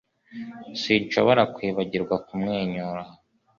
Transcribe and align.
Sinshobora 0.81 1.41
kwibagirwa 1.53 2.15
kumwenyura 2.25 3.03